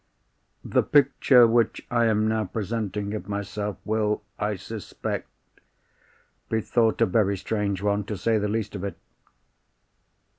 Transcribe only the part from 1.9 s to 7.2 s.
I am now presenting of myself, will, I suspect, be thought a